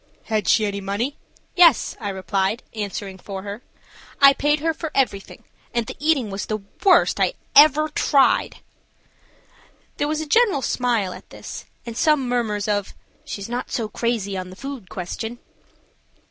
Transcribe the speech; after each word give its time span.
"Had 0.23 0.47
she 0.47 0.65
any 0.65 0.81
money?" 0.81 1.15
"Yes," 1.55 1.95
I 1.99 2.09
replied, 2.09 2.63
answering 2.73 3.19
for 3.19 3.43
her, 3.43 3.61
"I 4.19 4.33
paid 4.33 4.59
her 4.59 4.73
for 4.73 4.89
everything, 4.95 5.43
and 5.75 5.85
the 5.85 5.95
eating 5.99 6.31
was 6.31 6.47
the 6.47 6.57
worst 6.83 7.19
I 7.19 7.33
ever 7.55 7.87
tried." 7.87 8.61
There 9.97 10.07
was 10.07 10.19
a 10.19 10.25
general 10.25 10.63
smile 10.63 11.13
at 11.13 11.29
this, 11.29 11.65
and 11.85 11.95
some 11.95 12.27
murmurs 12.27 12.67
of 12.67 12.95
"She's 13.25 13.47
not 13.47 13.69
so 13.69 13.87
crazy 13.89 14.35
on 14.35 14.49
the 14.49 14.55
food 14.55 14.89
question." 14.89 15.37